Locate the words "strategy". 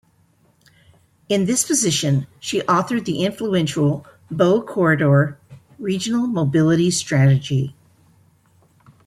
6.89-7.75